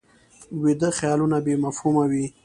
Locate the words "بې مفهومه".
1.45-2.03